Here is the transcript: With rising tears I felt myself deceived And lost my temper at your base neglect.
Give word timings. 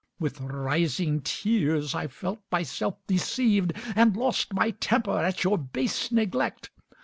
With 0.19 0.41
rising 0.41 1.21
tears 1.21 1.93
I 1.93 2.07
felt 2.07 2.39
myself 2.51 2.97
deceived 3.05 3.73
And 3.95 4.17
lost 4.17 4.51
my 4.51 4.71
temper 4.71 5.19
at 5.19 5.43
your 5.43 5.59
base 5.59 6.11
neglect. 6.11 6.71